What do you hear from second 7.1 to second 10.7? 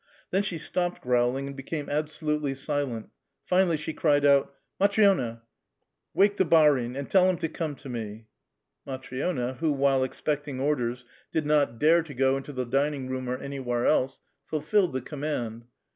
him to come to me!" Matri6na, who, while expecting